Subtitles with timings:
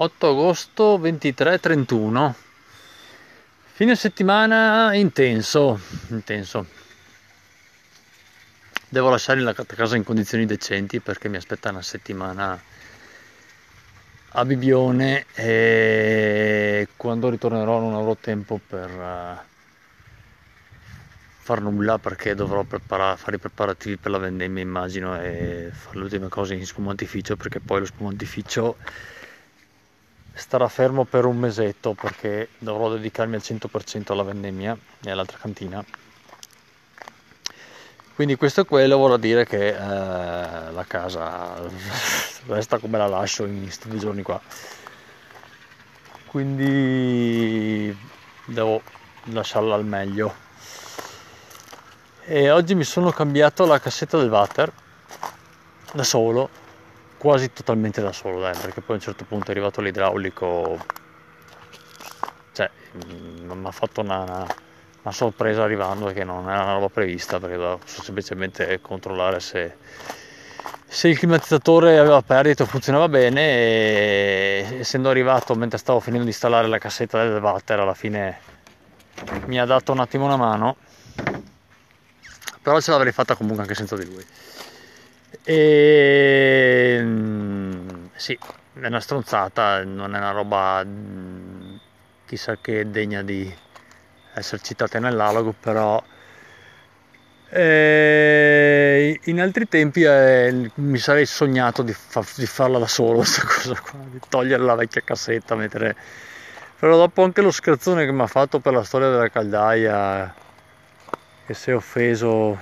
[0.00, 2.32] 8 agosto 23-31
[3.64, 6.66] fine settimana intenso intenso.
[8.88, 12.60] Devo lasciare la casa in condizioni decenti perché mi aspetta una settimana
[14.30, 19.36] a Bibione e quando ritornerò non avrò tempo per uh,
[21.38, 26.28] far nulla perché dovrò fare i preparativi per la vendemmia immagino e fare le ultime
[26.28, 28.76] cose in spumantificio perché poi lo spumantificio
[30.38, 35.84] starà fermo per un mesetto perché dovrò dedicarmi al 100% alla vendemmia e all'altra cantina.
[38.14, 41.54] Quindi questo è quello vuol dire che eh, la casa
[42.46, 44.40] resta come la lascio in questi giorni qua.
[46.26, 47.96] Quindi
[48.46, 48.82] devo
[49.24, 50.34] lasciarla al meglio.
[52.24, 54.72] E oggi mi sono cambiato la cassetta del water
[55.92, 56.50] da solo
[57.18, 60.78] quasi totalmente da solo dai, perché poi a un certo punto è arrivato l'idraulico
[62.52, 62.70] cioè
[63.04, 64.46] mm, mi ha fatto una
[65.08, 69.76] una sorpresa arrivando che non era una roba prevista perché dovevo semplicemente controllare se,
[70.86, 76.68] se il climatizzatore aveva perdito funzionava bene e essendo arrivato mentre stavo finendo di installare
[76.68, 78.38] la cassetta del water alla fine
[79.46, 80.76] mi ha dato un attimo una mano
[82.60, 84.24] però ce l'avrei fatta comunque anche senza di lui
[85.44, 87.06] e
[88.14, 88.38] sì
[88.80, 90.84] è una stronzata non è una roba
[92.28, 93.52] chissà che degna di
[94.34, 96.02] essere citate nell'alogo, però
[97.50, 103.42] eh, in altri tempi eh, mi sarei sognato di, fa, di, farla da solo questa
[103.46, 105.96] cosa qua, di togliere la vecchia cassetta, mettere...
[106.78, 110.34] però dopo anche lo scherzone che mi ha fatto per la storia della caldaia,
[111.46, 112.58] che si è offeso,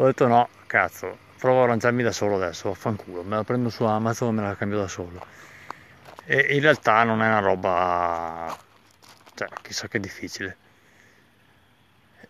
[0.00, 3.84] ho detto no, cazzo, provo a arrangiarmi da solo adesso, fanculo, me la prendo su
[3.84, 5.24] Amazon e me la cambio da solo.
[6.24, 8.56] E in realtà non è una roba
[9.34, 10.56] cioè chissà che difficile.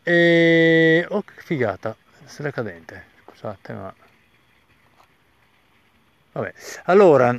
[0.03, 1.95] E oh che figata
[2.25, 3.95] stella cadente scusate ma
[6.33, 6.55] vabbè.
[6.85, 7.39] Allora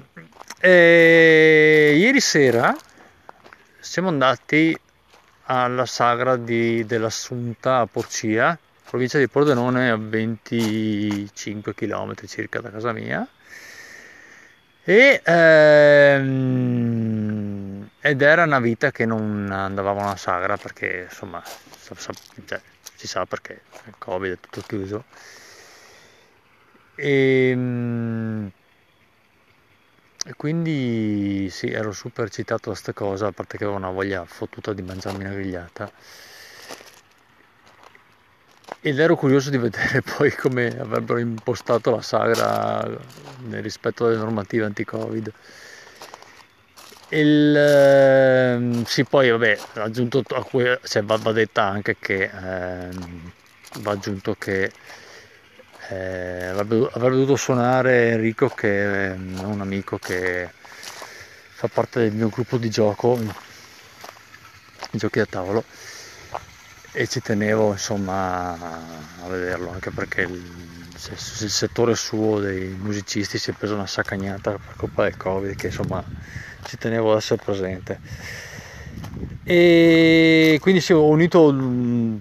[0.59, 2.75] eh, ieri sera
[3.79, 4.77] siamo andati
[5.45, 8.57] alla sagra di, dell'Assunta a Porcia
[8.91, 13.25] provincia di Pordenone a 25 km circa da casa mia.
[14.83, 16.41] E ehm,
[18.01, 21.41] ed era una vita che non andavamo alla sagra perché insomma
[22.45, 22.59] cioè,
[22.95, 25.05] si sa perché il covid è tutto chiuso.
[26.95, 28.51] E, ehm,
[30.25, 34.25] e quindi sì ero super eccitato da questa cosa a parte che avevo una voglia
[34.25, 35.89] fottuta di mangiarmi una grigliata
[38.83, 42.87] ed ero curioso di vedere poi come avrebbero impostato la sagra
[43.45, 45.31] nel rispetto delle normative anti-covid.
[47.09, 52.89] Il, eh, sì, poi vabbè, aggiunto a cui, cioè, va, va, detta anche che eh,
[53.79, 54.71] va aggiunto che
[55.89, 60.49] eh, avrebbe, avrebbe, dovuto suonare Enrico che è un amico che
[61.49, 63.19] fa parte del mio gruppo di gioco,
[64.91, 65.65] giochi da tavolo
[66.93, 73.51] e ci tenevo insomma a vederlo anche perché il, il settore suo dei musicisti si
[73.51, 76.03] è preso una saccagnata per colpa del covid che insomma
[76.63, 77.99] ci tenevo ad essere presente.
[79.43, 82.17] E quindi sì, ho unito mm,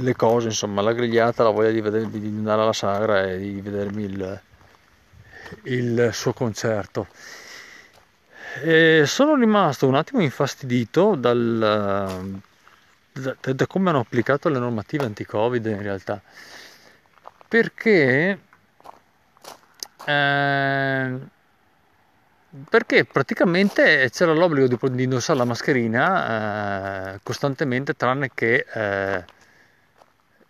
[0.00, 3.60] le cose insomma la grigliata la voglia di, vedere, di andare alla sagra e di
[3.60, 4.40] vedermi il,
[5.64, 7.08] il suo concerto.
[8.62, 12.40] E sono rimasto un attimo infastidito dal,
[13.20, 16.20] da, da, come hanno applicato le normative anti-covid in realtà.
[17.48, 18.38] Perché
[20.04, 21.18] eh,
[22.68, 29.24] perché praticamente c'era l'obbligo di, di indossare la mascherina eh, costantemente tranne che eh,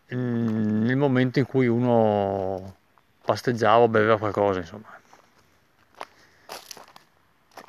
[0.09, 2.77] nel momento in cui uno
[3.25, 4.95] pasteggiava o beveva qualcosa insomma.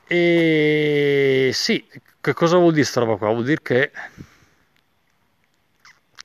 [0.09, 1.85] E sì
[2.21, 3.29] che cosa vuol dire sta roba qua?
[3.29, 3.91] Vuol dire che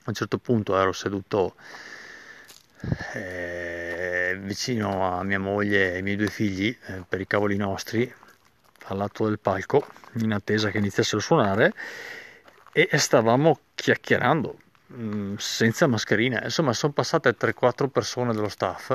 [0.03, 1.55] a un certo punto ero seduto
[3.13, 8.13] eh, vicino a mia moglie e ai miei due figli eh, per i cavoli nostri
[8.87, 11.73] al lato del palco in attesa che iniziasse a suonare
[12.73, 14.57] e stavamo chiacchierando
[14.87, 18.91] mh, mm, senza mascherina insomma sono passate 3-4 persone dello staff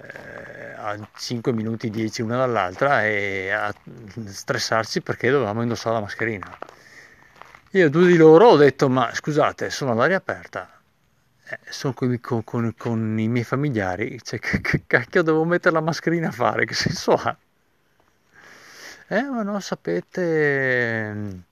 [0.00, 3.74] eh, a 5 minuti 10 una dall'altra e a
[4.24, 6.58] stressarci perché dovevamo indossare la mascherina
[7.70, 10.76] io due di loro ho detto ma scusate sono all'aria aperta
[11.48, 15.74] eh, sono con, con, con, con, i miei familiari, cioè che, che, cacchio devo mettere
[15.74, 16.64] la mascherina a fare?
[16.66, 17.36] Che senso ha?
[19.08, 21.44] Eh, ma no, sapete,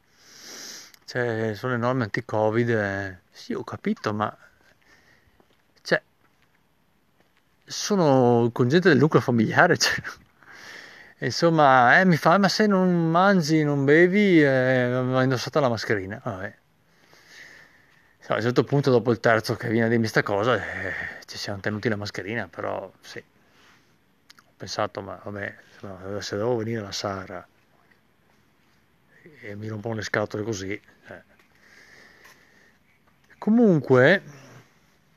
[1.04, 2.68] cioè, sono le norme anti-Covid.
[2.70, 3.18] eh.
[3.30, 4.36] Sì, ho capito, ma
[5.82, 6.02] cioè,
[7.64, 9.94] sono con gente del nucleo familiare, cioè,
[11.18, 16.20] insomma, eh, mi fa, ma se non mangi, non bevi, eh, va indossata la mascherina.
[16.22, 16.54] Vabbè.
[18.18, 20.92] Sì, A un certo punto, dopo il terzo che viene a dirmi sta cosa, eh,
[21.26, 25.54] ci siamo tenuti la mascherina, però sì, ho pensato, ma vabbè,
[26.20, 27.46] se devo venire la Sara
[29.42, 30.72] e mi rompono le scatole così.
[30.72, 31.22] eh.
[33.38, 34.22] Comunque,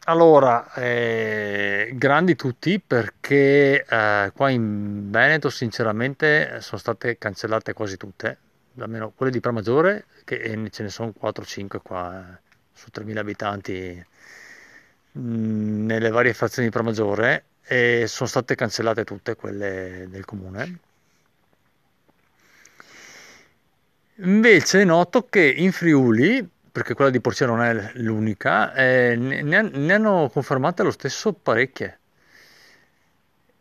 [0.10, 8.38] allora, eh, grandi tutti perché eh, qua in Veneto sinceramente sono state cancellate quasi tutte,
[8.80, 12.40] almeno quelle di Pramaggiore, che e ce ne sono 4-5 qua eh,
[12.72, 14.06] su 3.000 abitanti
[15.12, 20.80] mh, nelle varie frazioni di Pramaggiore e sono state cancellate tutte quelle del comune.
[24.20, 29.58] Invece noto che in Friuli, perché quella di Porcia non è l'unica, eh, ne, ne
[29.58, 32.00] han- ne hanno confermate lo stesso parecchie.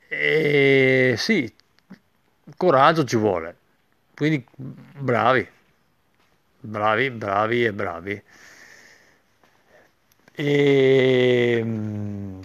[0.08, 1.52] E sì,
[2.56, 3.56] coraggio ci vuole.
[4.14, 5.46] Quindi bravi,
[6.60, 8.22] bravi, bravi e bravi.
[10.38, 11.64] E,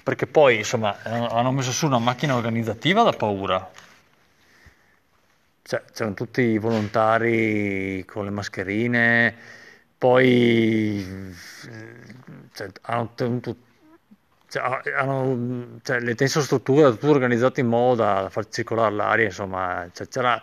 [0.03, 3.69] perché poi, insomma, hanno hanno messo su una macchina organizzativa da paura.
[5.63, 9.35] Cioè, c'erano tutti i volontari con le mascherine,
[10.01, 11.05] poi
[11.69, 13.55] eh, cioè, hanno tenuto,
[14.47, 19.25] cioè, ha- hanno, cioè, le tensostrutture erano tutte organizzate in modo da far circolare l'aria,
[19.25, 20.41] insomma, cioè, c'era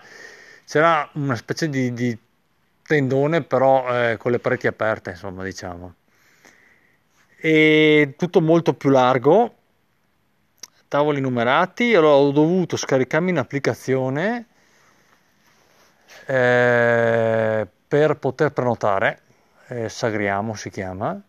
[0.64, 2.16] c'era una specie di, di
[2.86, 5.94] tendone, però eh, con le pareti aperte, insomma, diciamo.
[7.40, 9.54] E tutto molto più largo,
[10.86, 14.46] tavoli numerati, allora ho dovuto scaricarmi un'applicazione
[16.26, 19.22] eh, per poter prenotare,
[19.68, 21.20] eh, Sagriamo si chiama,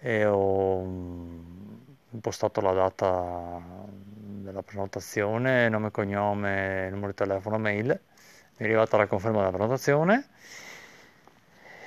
[0.00, 1.40] e ho mm,
[2.10, 7.86] impostato la data della prenotazione, nome, cognome, numero di telefono, mail.
[7.86, 10.28] Mi è arrivata la conferma della prenotazione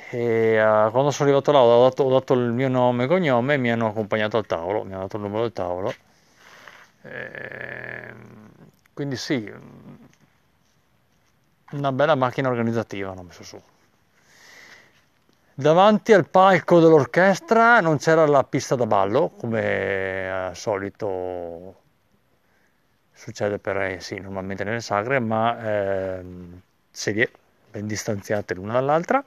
[0.09, 3.55] e eh, quando sono arrivato là ho dato, ho dato il mio nome e cognome
[3.55, 5.93] e mi hanno accompagnato al tavolo, mi hanno dato il numero del tavolo.
[7.01, 8.15] Ehm,
[8.93, 9.51] quindi sì,
[11.71, 13.61] una bella macchina organizzativa hanno messo su.
[15.57, 21.83] Davanti al palco dell'orchestra non c'era la pista da ballo, come al solito
[23.13, 26.61] succede per, eh, sì, normalmente nelle sagre, ma ehm,
[26.91, 27.31] sedie
[27.71, 29.23] ben distanziate l'una dall'altra.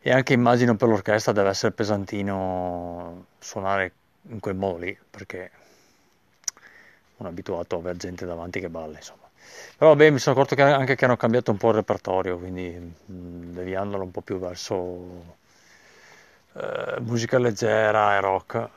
[0.00, 3.92] E anche immagino per l'orchestra deve essere pesantino suonare
[4.22, 5.50] in quel modo lì, perché
[7.16, 9.27] è abituato a avere gente davanti che balla, insomma.
[9.76, 12.94] Però vabbè, mi sono accorto che anche che hanno cambiato un po' il repertorio, quindi
[13.06, 15.36] deviandolo un po' più verso
[16.54, 18.68] eh, musica leggera e rock.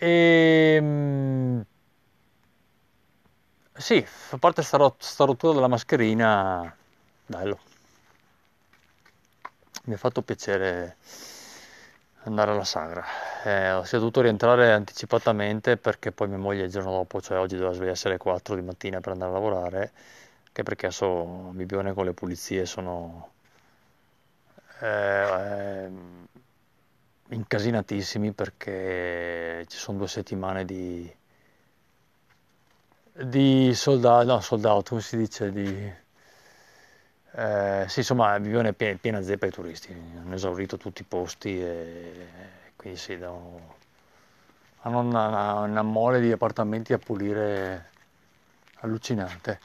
[0.00, 1.62] E mh,
[3.74, 6.74] sì, a parte sta, rot- sta rottura della mascherina,
[7.26, 7.58] bello.
[9.84, 10.96] Mi ha fatto piacere
[12.24, 13.04] andare alla sagra.
[13.44, 17.74] Eh, ho dovuto rientrare anticipatamente perché poi mia moglie il giorno dopo, cioè oggi doveva
[17.74, 19.92] svegliarsi alle 4 di mattina per andare a lavorare,
[20.46, 23.30] anche perché adesso Bibione con le pulizie sono
[24.80, 24.86] eh,
[25.86, 26.26] ehm,
[27.30, 31.12] incasinatissimi perché ci sono due settimane di,
[33.12, 36.00] di sold out, no, sold out, come si dice, di
[37.34, 41.60] eh, sì, insomma, Bibione è pie- piena zeppa di turisti, hanno esaurito tutti i posti
[41.60, 42.26] e
[42.76, 43.76] quindi sì, devono-
[44.82, 47.90] hanno una, una- una mole di appartamenti a pulire
[48.80, 49.60] allucinante.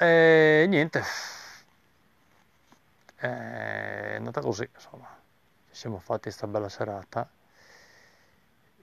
[0.00, 1.00] E niente,
[3.16, 5.08] è andata così, insomma.
[5.70, 7.28] Ci siamo fatti sta bella serata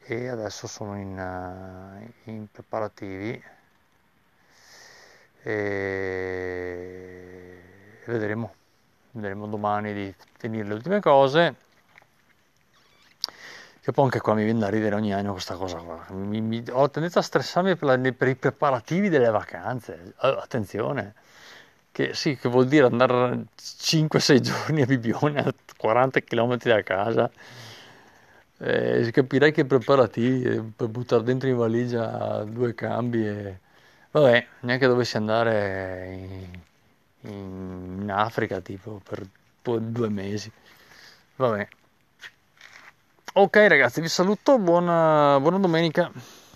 [0.05, 3.41] e adesso sono in, eh, in preparativi
[5.43, 7.33] e
[8.05, 8.53] vedremo,
[9.11, 11.55] vedremo domani di finire le ultime cose.
[13.81, 16.05] Che poi anche qua mi viene da ridere ogni anno questa cosa qua.
[16.11, 20.13] Mi- mi- ho tendenza a stressarmi per, la- per i preparativi delle vacanze.
[20.17, 21.13] Attenzione,
[21.91, 27.29] che sì, che vuol dire andare 5-6 giorni a Bibione a 40 km da casa.
[28.59, 33.59] Eh, capirei che preparativi eh, per buttare dentro in valigia due cambi e
[34.13, 36.13] vabbè, neanche dovessi andare
[37.21, 39.25] in, in Africa tipo per
[39.81, 40.51] due, mesi.
[41.35, 41.67] Vabbè.
[43.35, 46.11] Ok ragazzi, vi saluto, buona, buona domenica.